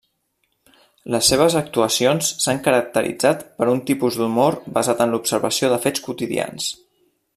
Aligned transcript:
Les 1.15 1.27
seves 1.33 1.57
actuacions 1.59 2.31
s'han 2.45 2.61
caracteritzat 2.69 3.43
per 3.59 3.69
un 3.75 3.83
tipus 3.91 4.17
d'humor 4.23 4.59
basat 4.79 5.05
en 5.07 5.15
l'observació 5.17 5.71
de 5.75 5.79
fets 5.85 6.07
quotidians. 6.09 6.73